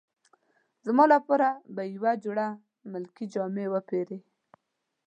زما 0.85 1.03
لپاره 1.13 1.49
به 1.75 1.83
یوه 1.95 2.11
جوړه 2.23 2.47
ملکي 2.91 3.25
جامې 3.33 3.65
وپیرې. 3.69 4.19